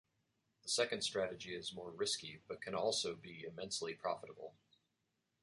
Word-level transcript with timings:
The 0.63 0.69
second 0.69 1.03
strategy 1.03 1.53
is 1.53 1.75
more 1.75 1.91
risky, 1.91 2.41
but 2.47 2.59
can 2.59 2.73
also 2.73 3.13
be 3.13 3.43
immensely 3.45 3.93
profitable. 3.93 4.55